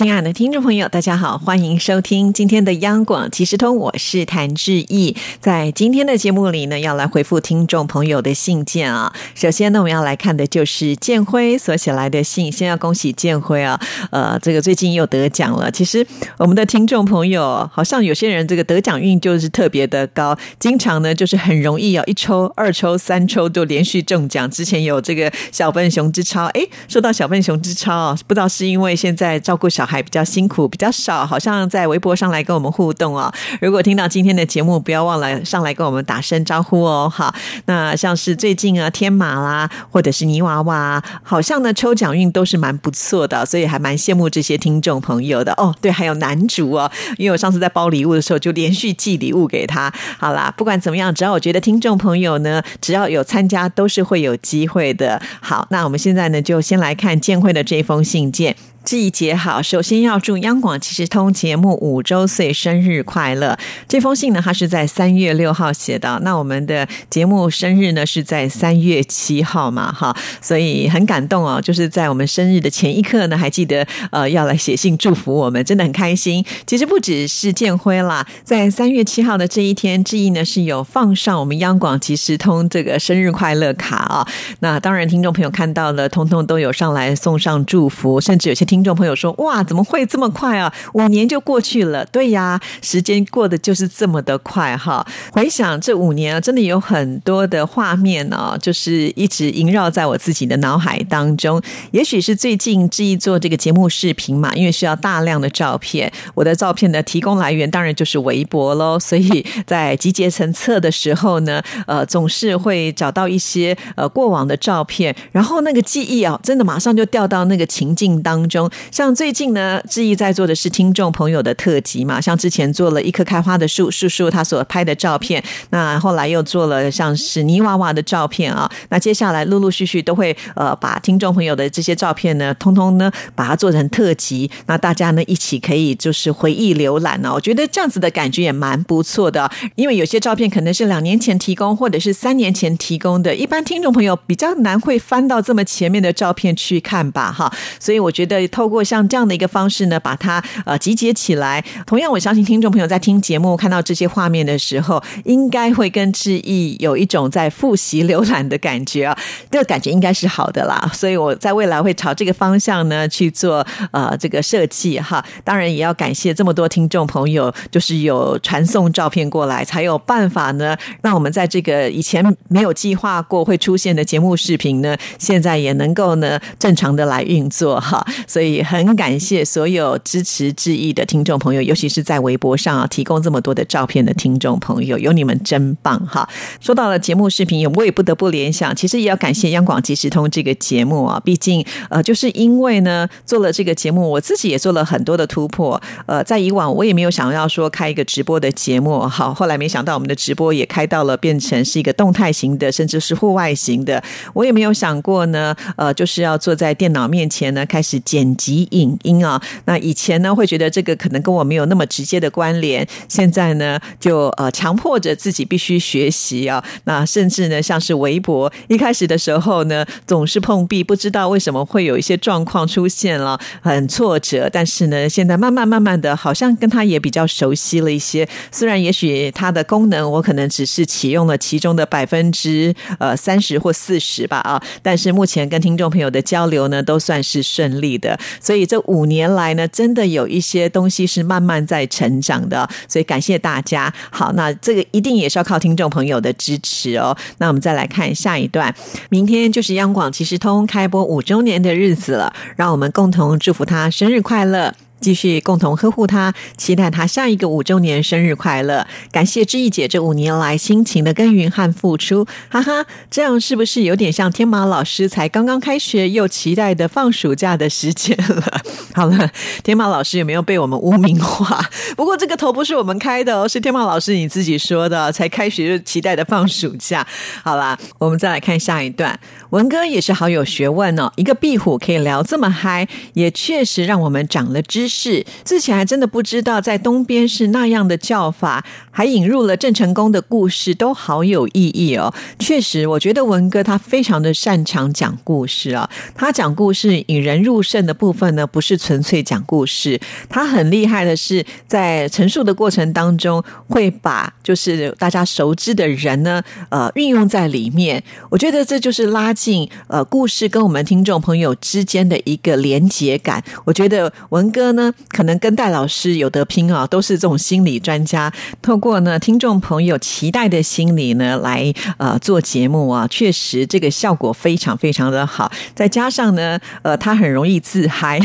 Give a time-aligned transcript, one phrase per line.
[0.00, 5.14] 亲爱的听众朋友，大家好，欢迎收听今天的央广即时通，我是谭志毅。
[5.40, 9.12] 在今天的节目里呢，要来回复听众朋友的信件啊。
[9.34, 13.78] 首先呢，我们要来看的就是建辉所写来的信，先要恭喜建辉啊，
[14.10, 15.70] 呃，这个最近又得奖了。
[15.70, 16.06] 其实
[16.38, 24.50] 我们的听众朋友，好像有些人这个得奖运就是特别的高，经常呢就是很容易啊，一抽、二抽、三抽就连续中奖。
[24.50, 29.89] 之前有这个小笨熊之超，哎，说到小笨熊之超啊，不知道是因为现在照顾小。
[29.90, 33.32] 还比较辛苦，比较少，好像在微博上来跟我们互动哦。
[33.60, 37.10] 如果听到今天的节目，不要忘了上来跟我们打声招呼哦。
[37.12, 37.34] 好，
[37.66, 45.74] 那像是最近啊，天马啦，或者是泥娃娃，好像呢抽奖运都是蛮不错的，所以还蛮羡慕这些听众朋友的哦。
[45.80, 46.88] 对，还有男主哦，
[47.18, 49.92] 因为我上次在包礼物的时候就连续寄礼物给他。
[50.18, 55.20] 好啦，不管怎么样，只要我觉得听众朋友呢，只要有参加，都是会有机会的。
[55.40, 58.54] 好，那我们现在呢，就先来看建会的这封信件。
[58.82, 63.56] 季节好，首先要祝央广其实通节目五周岁生日快乐。
[63.86, 66.18] 这封信呢，他是在三月六号写的。
[66.24, 71.60] 那我们的节目生日呢是在三月七号嘛，哈，所以很感动哦。
[71.60, 76.42] 就是在我们生日的前一刻呢，还记得呃要来写信祝福我们，真的很开心。
[76.66, 84.26] 其实不只是建辉啦，在三月七号的这一天，志毅呢是有放上我们央广即时通这个生日快乐卡啊。
[84.60, 88.69] 那当然，听众朋友看到了，通通都有上来送上祝福，甚至有些。
[88.70, 90.72] 听众朋友说：“哇，怎么会这么快啊？
[90.92, 95.04] 五年就过去了。”对呀，时间过得就是这么的快哈。
[95.32, 101.60] 回想这五年啊，真的有很多的画面呢，就是一直萦绕在我自己的脑海当中。
[101.90, 108.96] 也许是最近这一做这个节目视频嘛，因为需要大量的照片，我的照片的提供来源当然就是微博喽。
[109.02, 118.59] 所以在集结成册的时候呢，呃，总是会找到一些呃过往的照片，然后那个记忆啊，真的马上就掉到那个情境当中。
[118.90, 148.40] 像最近呢，志毅在做的是听众朋友的特辑嘛，像之前做了一棵开花的树，树树他所拍的照片，那后来又做了像是泥娃娃的照片啊，那接下来陆陆续续都会呃把听众朋友的这些照片呢，通通呢把它做成特辑，那大家呢一起可以就是回忆浏览呢，我觉得这样子的感觉也蛮不错的，因为有些照片可能是两年前提供或者是三年前提供的，一般听众朋友比较难会翻到这么前面的照片去看吧，哈，所以我觉得。
[148.50, 151.64] 透过像这样的一个方式呢，把它呃集结起来。
[151.86, 159.16] 同样，我相信听众朋友在听节目看到这些画面的时候，应该会跟志毅有一种在复习浏览的感觉啊。
[159.50, 160.90] 这个感觉应该是好的啦。
[160.92, 165.24] 所以我在未来会朝这个方向呢去做呃这个设计哈。
[165.42, 178.04] 当然，也要感谢这么多听众朋友，就是有传送照片过来，才有办法呢，让我们在这个以前没有计划过会出现的节目视频呢，现在也能够呢正常的来运作哈。
[178.26, 178.39] 所以。
[178.40, 186.26] 所以很感谢所有支持致意的听众朋友，尤其是在微博上啊提供这么多的照片的听众朋友，有你们真棒哈！
[186.58, 195.78] 说到了节目视频，我也不得不联想，其实也要感谢央广即时通这个节目啊，毕竟呃，就是因为呢做了这个节目，我自己也做了很多的突破。
[196.06, 204.02] 呃，在以往我也没有想要说开一个直播的节目，好，后来没想到我们的直播也开到了变成是一个动态型的，甚至是户外型的。
[204.32, 208.29] 我也没有想过呢，呃，就是要坐在电脑面前呢开始剪。
[208.36, 216.62] 集影音啊，那以前呢会觉得这个可能跟我没有那么直接的关联，现在呢就呃强迫着自己必须学习啊。
[216.84, 224.48] 那甚至呢像是微博，一开始的时候呢总是碰壁，不知道为什么会有一些状况出现了，很挫折。
[224.52, 228.28] 但是呢现在慢慢慢慢的，好像跟他也比较熟悉了一些。
[228.52, 238.18] 虽然也许它的功能我可能只是启用了其中的百分之呃三十或四十吧啊，但是目前跟听众朋友的交流呢都算是顺利的。
[238.40, 243.92] 所以这五年来呢，真的有一些东西是慢慢在成长的，所以感谢大家。
[244.10, 247.16] 好，那这个一定也是要靠听众朋友的支持哦。
[247.38, 248.74] 那我们再来看下一段，
[249.08, 254.74] 明天就是央广其实通开播五周年的日子了，让我们共同祝福他生日快乐。
[255.00, 258.86] 继续共同呵护他，期待他下一个五周年生日快乐。
[259.10, 268.60] 感谢志毅姐这五年来辛勤的耕耘和付出，哈哈，这样是不是有点像天马老师才刚刚开学又期待的放暑假的时间了？
[268.94, 269.30] 好了，
[269.62, 271.60] 天马老师有没有被我们污名化？
[271.96, 277.06] 不过这个头不是我们开的哦，是天马老师你自己说的，才开学就期待的放暑假。
[277.42, 279.18] 好啦，我们再来看下一段，
[279.50, 285.24] 文哥也是好有学问哦，一个壁虎可以聊这么嗨，也确实让我们长了知识。
[285.44, 292.12] 之前还真的不知道在东边是那样的叫法，还引入了郑成功的故事，都好有意义哦。
[292.40, 308.02] 确实，我觉得文哥他非常的擅长讲故事啊，他讲故事引人入胜的部分呢，不是纯粹讲故事，他很厉害的是在陈述的过程当中，会把就是大家熟知的人呢，呃，运用在里面。
[308.28, 313.42] 我觉得这就是拉近呃故事跟我们听众朋友之间的一个连结感。
[313.64, 314.79] 我觉得文哥呢。
[315.08, 318.32] 可能跟戴老师有得拼啊，都是这种心理专家。
[318.62, 325.50] 透过呢听众朋友期待的心理呢，来呃做节目啊，确实这个效果非常非常的好。
[325.74, 328.20] 再加上呢，呃，他很容易自嗨，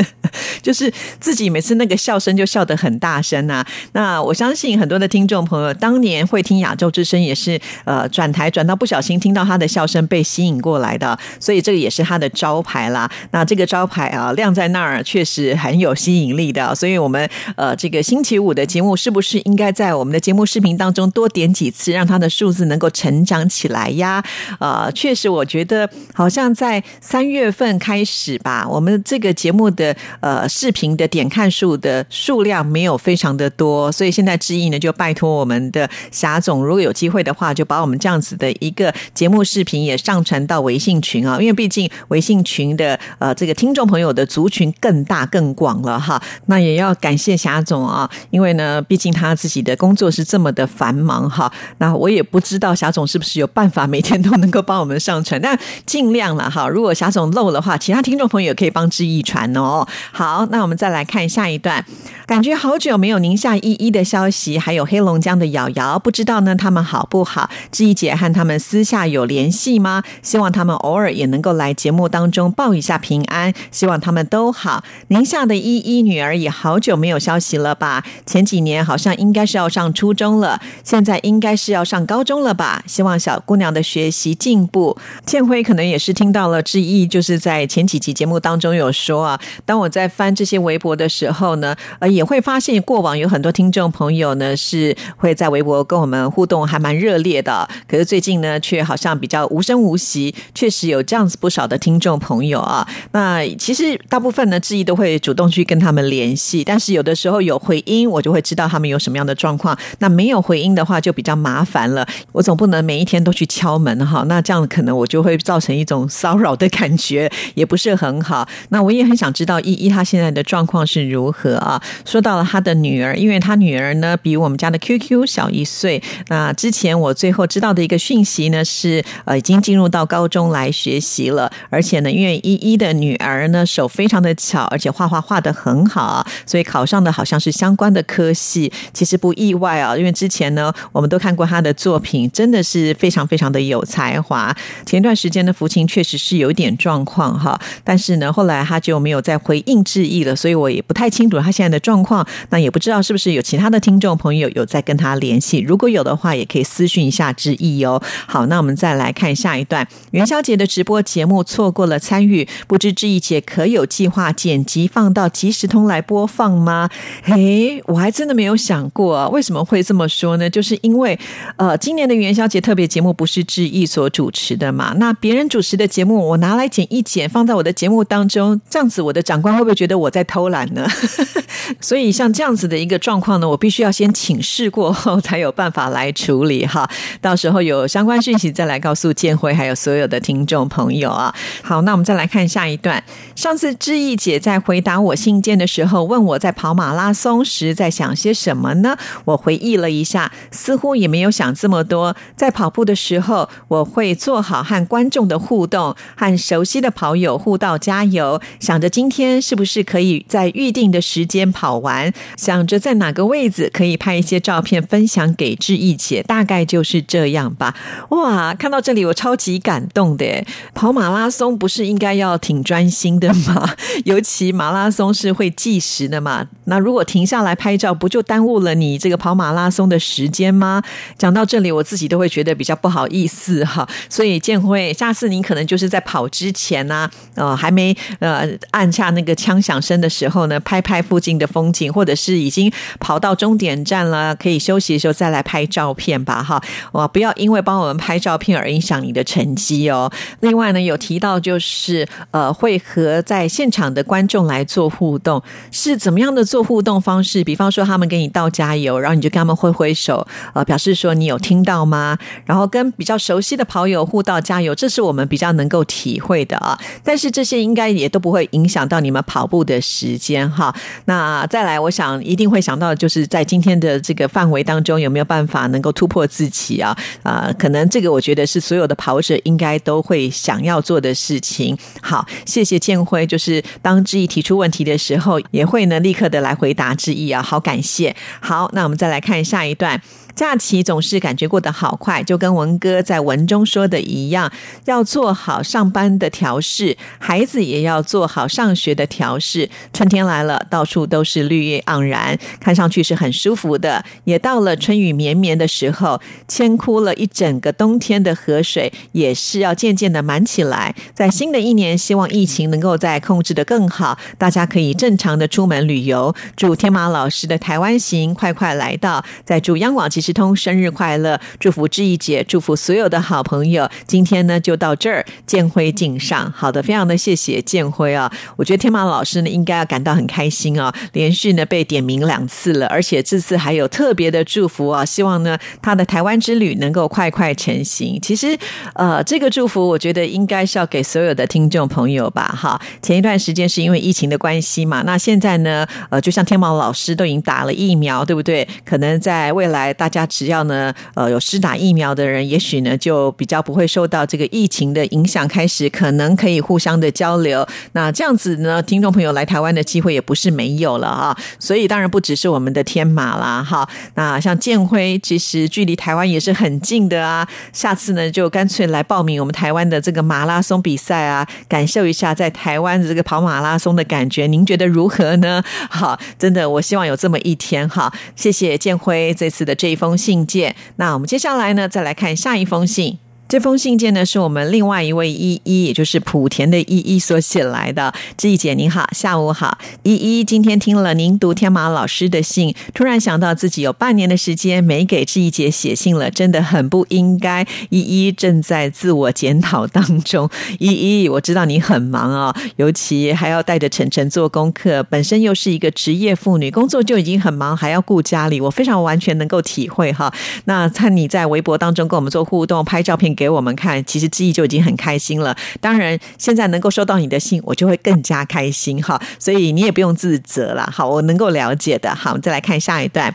[0.62, 3.66] 就是自己每次那个笑声就笑得很大声啊。
[3.92, 13.10] 那我相信很多的听众朋友当年会听亚洲之声，也是呃转台转到不小心听到他的笑声被吸引过来的，所以这个也是他的招牌啦。
[13.32, 16.00] 那这个招牌啊亮在那儿，确实很有有。
[16.00, 24.24] 吸引力的，所以我们呃，这个星期五的节目是不是应该在我们的节目视频当中多点几次，让它的数字能够成长起来呀？
[24.58, 45.98] 呃，确实，我觉得好像在三月份开始吧，我们这个节目的呃视频的点看数的数量没有非常的多，所以现在志毅呢就拜托我们的霞总，如果有机会的话，就把我们这样子的一个节目视频也上传到微信群啊，因为毕竟微信群的呃这个听众朋友的族群更大更广了。
[45.98, 51.50] 哈，那也要感谢霞总啊，因为呢，毕竟他自己的工作是这么的繁忙哈。
[51.78, 56.68] 那我也不知道霞总是不是有办法每天都能够帮我们上传，但尽量了哈。
[56.68, 59.86] 如果霞总漏的话，其他听众朋友也可以帮志毅传哦。
[60.12, 61.84] 好，那我们再来看下一段，
[62.26, 67.50] 感觉好久没有宁夏一一的消息，还有黑龙江的瑶瑶，不知道呢他们好不好？
[67.70, 70.02] 志毅姐和他们私下有联系吗？
[70.22, 74.84] 希望他们偶尔也能够来节目当中报一下平安，希望他们都好。
[75.08, 75.90] 宁夏的一。
[75.90, 78.04] 一女儿也好久没有消息了吧？
[78.24, 82.82] 前几年好像应该是要上初中了，现在应该是要上高中了吧？
[82.86, 84.96] 希望小姑娘的学习进步。
[85.26, 97.68] 建辉可能也是听到了志毅，就是在前几集节目当中有说啊，当我在翻这些微博的时候呢，呃，也会发现过往有很多听众朋友呢是会在微博跟我们互动，还蛮热烈的。
[97.88, 100.32] 可是最近呢，却好像比较无声无息。
[100.54, 102.86] 确实有这样子不少的听众朋友啊。
[103.10, 105.80] 那其实大部分呢，志毅都会主动去跟。
[105.80, 109.74] 他们联系，但是有的时候有回音，我就会知道他们有什么样的状况。
[110.00, 112.06] 那没有回音的话，就比较麻烦了。
[112.32, 118.46] 我总不能每一天都去敲门哈，那这样可能我就会造成一种骚扰的感觉，也不是很好。
[118.68, 121.80] 那我也很想知道依依她现在的状况是如何啊？
[122.04, 126.02] 说到了她的女儿，因为她女儿呢比我们家的 QQ 小一岁。
[126.28, 135.70] 那之前我最后知道的一个讯息呢是，呃，已经进入到高中来学习了，而且呢，因为依依的女儿呢手非常的巧，而且画画画的很。
[135.70, 144.52] 很好，所以考上的好像是相关的科系，其实不意外啊，因为之前呢，我们都看过他的作品，真的是非常非常的有才华。
[144.84, 152.26] 前段时间的福琴确实是有点状况哈，但是呢，后来他就没有再回应致意了，所以我也不太清楚他现在的状况。
[152.48, 158.02] 那也不知道是不是有其他的听众朋友有在跟他联系，如果有的话，也可以私讯一下致意哦。
[158.26, 165.70] 好，那我们再来看下一段，元宵节的直播节目错过了参与，不知致意姐可有计划剪辑放到即时。
[165.70, 166.90] 通来播放吗？
[167.22, 170.50] 嘿，我还真的没有想过，为什么会这么说呢？
[170.50, 171.16] 就是因为，
[171.54, 174.92] 呃，今年的元宵节特别节目不是志毅所主持的嘛？
[174.98, 180.84] 那别人主持的节目，我拿来剪一剪，放在我的节目当中，这样子我的长官会不会觉得我在偷懒呢？
[181.80, 186.90] 所以像这样子的一个状况呢，我必须要先请示过后，才有办法来处理哈。
[187.20, 191.32] 到时候有相关讯息再来告诉建辉，还有所有的听众朋友啊。
[191.62, 193.00] 好，那我们再来看下一段。
[193.40, 195.56] 上次志毅姐在回答我信件。
[195.56, 198.98] 的时候问我在跑马拉松时在想些什么呢？
[199.24, 202.14] 我回忆了一下，似乎也没有想这么多。
[202.36, 217.74] 在跑步的时候，我会做好和观众的互动，和熟悉的跑友互道加油，想着今天是不是可以在预定的时间跑完，想着在哪个位置可以拍一些照片分享给志毅姐，大概就是这样吧。
[218.10, 220.44] 哇，看到这里我超级感动的，
[220.74, 223.68] 跑马拉松不是应该要挺专心的吗？
[224.06, 225.10] 尤其马拉松。
[225.12, 226.46] 是会计时的嘛？
[226.64, 230.82] 那如果停下来拍照，不就耽误了你这个跑马拉松的时间吗？
[231.18, 233.86] 讲到这里，我自己都会觉得比较不好意思哈。
[234.08, 246.62] 所以建辉，下次你可能就是在跑之前呢，呃，还没呃按下那个枪响声的时候呢，拍拍附近的风景，或者是已经跑到终点站了，可以休息的时候再来拍照片吧哈。
[246.92, 250.10] 哇，不要因为帮我们拍照片而影响你的成绩哦。
[250.40, 257.42] 另外呢，有提到就是呃，会和在现场的观众来做互动，是怎么样的做互动方式？
[257.44, 262.18] 比方说，他们给你倒加油，然后你就跟他们挥挥手，呃，表示说你有听到吗？
[262.44, 266.78] 然后跟比较熟悉的跑友互道加油，这是我们比较能够体会的啊。
[267.02, 270.74] 但是这些应该也都不会影响到你们跑步的时间哈。
[271.06, 276.96] 那再来，我想一定会想到，就是在今天的这个范围当中，有没有办法能够突破自己啊？
[277.22, 281.76] 啊，可能这个我觉得是所有的跑者应该都会想要做的事情。
[282.00, 288.14] 好，谢谢建会，就是当志毅提出问题的时候，也会呢立刻的来回答志毅啊，好感谢。
[288.40, 290.00] 好，那我们再来看下一段。
[290.40, 294.50] 假期总是感觉过得好快，就跟文哥在文中说的一样，
[294.86, 299.68] 要做好上班的调试，孩子也要做好上学的调试。
[299.92, 304.02] 春天来了，到处都是绿叶盎然，看上去是很舒服的。
[304.24, 306.18] 也到了春雨绵绵的时候，
[306.48, 310.94] 牵枯了一整个冬天的河水，也是要渐渐的满起来。
[311.12, 316.34] 在新的一年，希望疫情能够再控制的更好，大家可以正常的出门旅游。
[316.56, 320.29] 祝天马老师的台湾行快快来到，再祝央广其实。
[320.32, 323.88] 通生日快乐，祝福志毅姐，祝福所有的好朋友。
[324.06, 326.52] 今天呢，就到这儿，建辉敬上。
[326.56, 328.30] 好的，非常的谢谢建辉啊！
[328.56, 338.18] 我觉得天马老师呢，应该要感到很开心啊，连续呢被点名两次了，而且这次还有特别的祝福啊，希望呢他的台湾之旅能够快快成行。
[338.22, 338.56] 其实，
[338.94, 342.54] 呃，这个祝福我觉得应该是要给所有的听众朋友吧。
[342.56, 348.66] 哈，前一段时间是因为疫情的关系嘛，那现在呢，呃，就像天马老师都已经打了疫苗，对不对？
[348.84, 350.19] 可能在未来大家。
[350.20, 357.66] 那只要呢，呃，有施打疫苗的人，也许呢，就比较不会受到这个疫情的影响，开始可能可以互相的交流。
[357.92, 361.34] 那这样子呢，听众朋友来台湾的机会也不是没有了啊。
[361.58, 363.88] 所以当然不只是我们的天马啦，哈。
[364.16, 367.48] 那像建辉，其实距离台湾也是很近的啊。
[367.72, 374.46] 下次呢，就干脆来报名我们台湾的这个马拉松比赛啊，感受一下在台湾的这个跑马拉松的感觉。
[374.46, 375.64] 您觉得如何呢？
[375.88, 378.12] 好，真的，我希望有这么一天哈。
[378.36, 380.16] 谢谢建辉这次的这一封。
[380.20, 383.18] 信件，那我们接下来呢，再来看下一封信。
[383.50, 388.14] 这封信件呢，是我们另外一位依依，也就是莆田的依依所写来的。
[388.36, 389.76] 志毅姐您好，下午好。
[390.04, 397.66] 依依今天听了您读天马老师的信，突然想到自己有半年的时间没给志毅姐写信了，真的很不应该。
[397.88, 400.48] 依依正在自我检讨当中。
[400.78, 410.32] 依依，我知道你很忙啊，尤其还要带着晨晨做功课，本身又是一个职业妇女，工作就已经很忙，还要顾家里，我非常完全能够体会哈。
[410.66, 413.34] 那看你在微博当中跟我们做互动，拍照片。
[413.40, 415.56] 给我们看，其实志毅就已经很开心了。
[415.80, 419.18] 当然，现在能够收到你的信，我就会更加开心哈。
[419.38, 420.86] 所以你也不用自责了。
[420.92, 422.14] 好，我能够了解的。
[422.14, 423.34] 好，我们再来看下一段。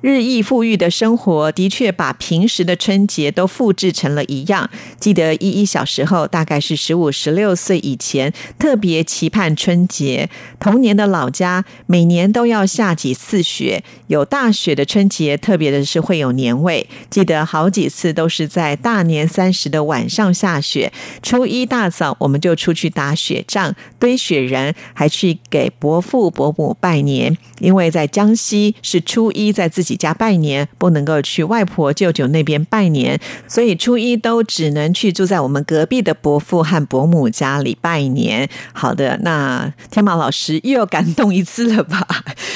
[0.00, 4.68] 日益富裕的生活的确把平时的春节都复制成了一样。
[4.98, 10.28] 记得依依小时候，大概是十五、十六岁以前，特别期盼春节。
[10.58, 16.88] 童年的老家每年都要下几次雪，有大雪的春节，特别的是会有年味。
[17.08, 27.38] 记得好几次都是在大年三十的晚上下雪，初一大早我们就出去打雪仗、堆雪人，还去给伯父伯母拜年。
[27.60, 29.98] 因为在江西是初一在自己。
[30.02, 38.48] 家拜年不能够去外婆舅舅那边拜年，所以初一都只能去住在我们隔壁的伯父和伯母家里拜年。
[38.72, 42.04] 好的，那天马老师又要感动一次了吧？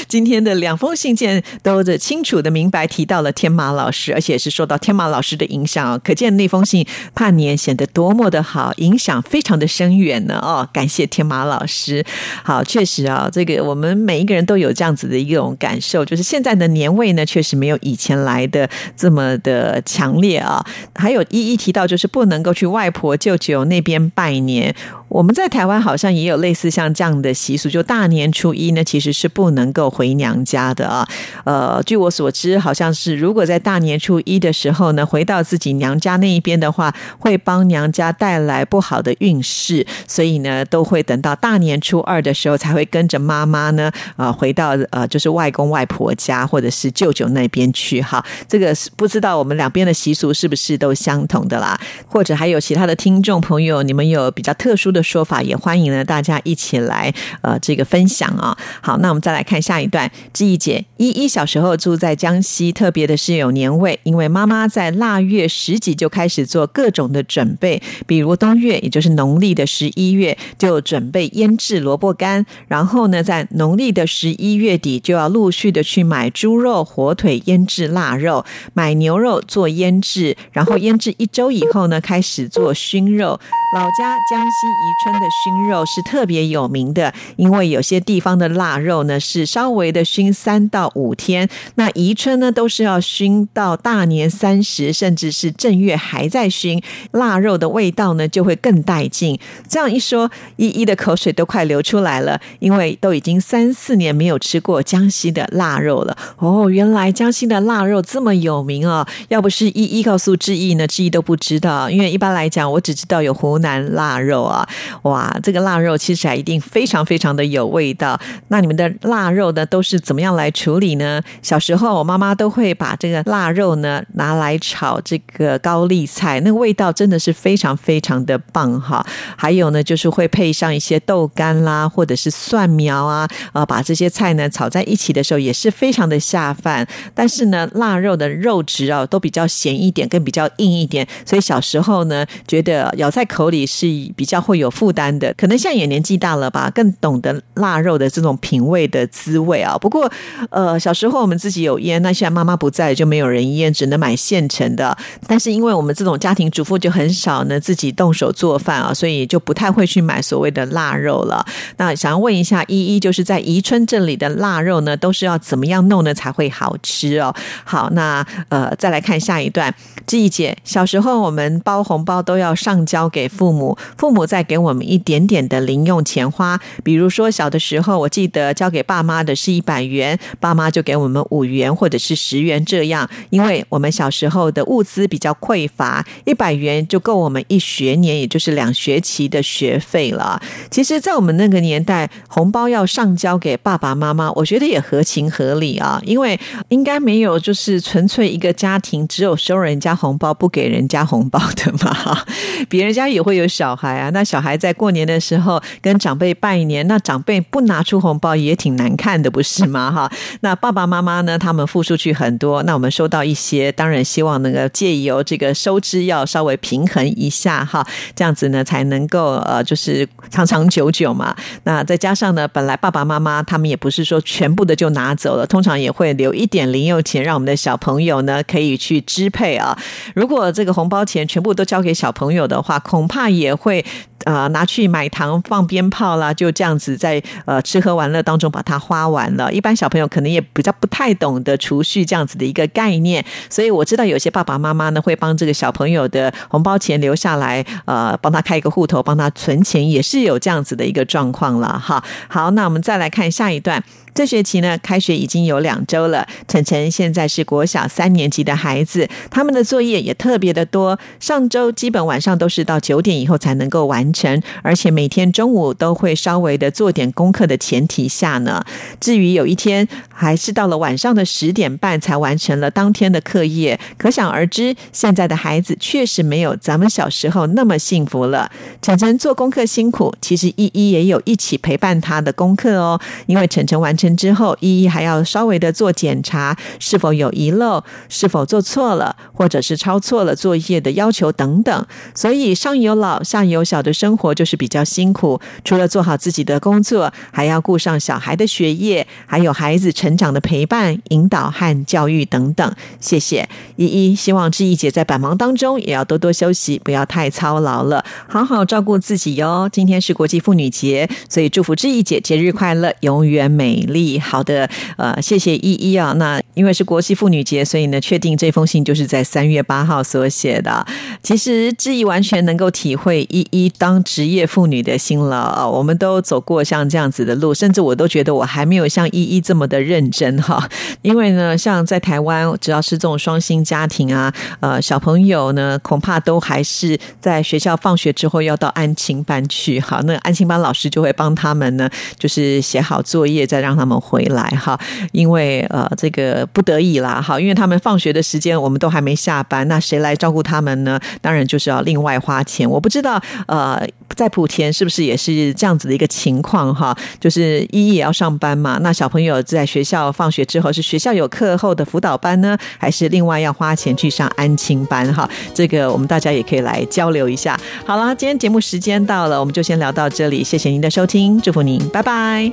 [0.09, 10.41] 今天的两封信件都的清楚的明白提到了天马老师，而且是受到天马老师的影响，可见那封信盼年显得多么的好，影响非常的深远呢！
[10.43, 12.05] 哦，感谢天马老师。
[12.43, 17.25] 好，确实啊，这个我们每一个人都有这样子的一种感受，就是现在的年味呢。
[17.25, 20.65] 确实没有以前来的这么的强烈啊！
[20.95, 24.75] 还有一一提到，就是不能够去外婆舅舅那边拜年。
[25.09, 31.07] 我们在台湾好像也有类似像这样的习俗，就大年初一呢，其实是不能够回娘家的啊。
[31.45, 48.23] 呃，据我所知，好像是如果在大年初一的时候呢，回到自己娘家那一边的话，会帮娘家带来不好的运势，所以呢，都会等到大年初二的时候才会跟着妈妈呢，啊，回到呃，就是外公外婆家或者是舅舅那边去哈。
[48.49, 51.79] 这个是不知道我们两边的习俗是不是都相同的啦？
[52.09, 54.96] 或者还有其他的听众朋友，你们有比较特殊？
[54.96, 57.13] 的的说法，也欢迎呢大家一起来
[57.43, 58.57] 呃这个分享啊。
[58.81, 60.11] 好，那我们再来看下一段。
[60.33, 83.39] 志毅姐依依小时候住在江西，特别的是有年味，因为妈妈在腊月十几就开始做各种的准备，比如冬月，也就是农历的十一月，就准备腌制萝卜干，然后呢，在农历的十一月底就要陆续的去买猪肉、火腿腌制腊肉，买牛肉做腌制，然后腌制一周以后呢，开始做熏肉。
[83.75, 99.37] 老家江西宜春的熏肉是特别有名的，因为有些地方的腊肉呢是稍微的熏三到五天，那宜春呢都是要熏到大年三十，甚至是正月还在熏，腊肉的味道呢就会更带劲。
[99.69, 106.17] 这样一说，依依的口水都快流出来了，因为都已经三四年没有吃过江西的腊肉了。
[106.37, 109.05] 哦，原来江西的腊肉这么有名啊！
[109.29, 113.47] 要不是依依告诉志毅呢，志毅都不知道，因为一般来讲，我只知道有湖。
[113.47, 114.69] 湖南腊肉啊，
[115.03, 118.19] 哇，这个腊肉其实还一定非常非常的有味道。
[118.49, 121.23] 那你们的腊肉呢，都是怎么样来处理呢？
[121.43, 129.05] 小时候我妈妈都会把这个腊肉呢拿来炒这个高丽菜，那个味道真的是非常非常的棒哈。
[129.37, 136.87] 还有呢，就是会配上一些豆干啦，或者是蒜苗啊，啊，把这些菜呢炒在一起的时候也是非常的下饭。
[137.15, 143.47] 但是呢，腊肉的肉质啊都比较咸一点，跟比较硬一点，所以小时候呢觉得咬在口。
[143.49, 149.79] 里是比较会有有负担的，可能现在也年纪大了吧，更懂得腊肉的这种品味的滋味啊。
[149.79, 150.11] 不过，
[150.51, 154.97] 呃，小时候我们自己有腌，那现在妈妈不在，就没有人腌，只能买现成的。
[155.29, 161.47] 但是因为我们这种家庭主妇就很少呢自己动手做饭啊，所以就不太会去买所谓的腊肉了。
[161.77, 167.33] 那想要问一下依依，就是在宜春这里的腊肉呢，都是要怎么样弄呢才会好吃哦？
[167.65, 169.73] 好，那呃，再来看下一段，
[170.07, 173.27] 志毅姐，小时候我们包红包都要上交给。
[173.37, 176.59] 父母，父母再给给我们一点点的零用钱花。
[176.83, 183.07] 比如说，小的时候，我记得交给爸妈的是一百元，爸妈就给我们五元或者是十元这样。
[183.29, 190.41] 因为我们小时候的物资比较匮乏，一百元就够我们一学年，也就是两学期的学费了。
[190.71, 196.01] 其实，在我们那个年代，红包要上交给爸爸妈妈，我觉得也合情合理啊。
[196.07, 202.25] 因为应该没有就是纯粹一个家庭只有收人家红包不给人家红包的嘛，
[202.71, 203.27] 别人家也。
[203.27, 209.91] 会有小孩啊，那小孩还在过年的时候跟长辈拜年，那长辈不拿出红包也挺难看的，不是吗？
[209.91, 210.09] 哈，
[210.43, 221.35] 那爸爸妈妈呢，他们付出去很多，那我们收到一些，当然希望能够借由这个收支要稍微平衡一下哈，这样子呢才能够呃，就是长长久久嘛。
[221.65, 229.77] 那再加上呢，本来爸爸妈妈他们也不是说全部的就拿走了，通常也会留一点零用钱，让我们的小朋友呢可以去支配啊。
[230.15, 233.07] 如果这个红包钱全部都交给小朋友的话，恐。
[233.07, 233.85] 怕也会
[234.27, 239.51] 呃拿去买糖放鞭炮啦，就这样子在呃吃喝玩乐当中把它花完了。
[239.53, 252.03] 一般小朋友可能也比较不太懂得储蓄这样子的一个概念，所以我知道有些爸爸妈妈呢会帮这个小朋友的红包钱留下来，呃，帮他开一个户头，帮他存钱，也是有这样子的一个状况了哈。
[252.29, 253.83] 好，那我们再来看下一段。
[254.17, 256.27] 这学期呢，开学已经有两周了。
[256.49, 260.99] 晨晨现在是国小三年级的孩子，他们的作业也特别的多。
[261.21, 268.65] 上周基本晚上都是到九点以后才能够完成，而且每天中午都会稍微的做点功课的前提下呢。
[268.99, 278.51] 至于有一天还是到了晚上的十点半才完成了当天的课业，可想而知，现在的孩子确实没有咱们小时候那么幸福了。
[278.81, 284.06] 晨晨做功课辛苦，其实依依也有一起陪伴他的功课哦，因为晨晨完成。
[284.15, 291.87] 之后，依依还要稍微的做检查，是否有遗漏，是否做错了，或者是抄错了作业的要求等等。
[292.15, 295.41] 所以上有老下有小的生活就是比较辛苦。
[295.65, 302.75] 除了做好自己的工作，还要顾上小孩的学业，还有孩子成长的陪伴、引导和教育等等。
[303.01, 309.69] 谢谢依依，希望志毅姐在百忙当中也要多多休息，不要太操劳了，好好照顾自己哟。
[309.73, 313.96] 今天是国际妇女节，所以祝福志毅姐节日快乐，永远美丽。
[314.21, 316.13] 好的，呃，谢谢依依啊。
[316.15, 320.87] 那因为是国际妇女节，所以呢，确定这封信就是在三月八号所写的。
[321.23, 325.69] 其实志毅完全能够体会依依当职业妇女的辛劳啊。
[325.69, 330.67] 我们都走过像这样子的路，甚至我都觉得我还没有像依依这么的认真哈。
[331.03, 339.79] 因为呢，像在台湾，只要是这种双薪家庭啊，呃，小朋友呢，恐怕都还是在学校放学之后要到安亲班去。
[339.79, 343.87] 好，那安亲班老师就会帮他们呢，就是写好作业，再让他。
[343.87, 344.77] 他们回来哈，
[345.13, 350.99] 因为呃，这个不得已啦哈，因为他们放学的时间我们都还没下班，那谁来照顾他们呢？
[351.21, 352.69] 当然就是要另外花钱。
[352.69, 353.81] 我不知道呃，
[354.17, 356.93] 在莆田是不是也是这样子的一个情况哈？
[357.21, 365.31] 就是一也要上班嘛，那小朋友在学校放学之后，是学校有课后的辅导班呢，还是另外要花钱去上安亲班哈？
[365.55, 367.57] 这个我们大家也可以来交流一下。
[367.87, 372.51] 好了，今天节目时间到了，我们就先聊到这里，谢谢您的收听，祝福您，拜拜。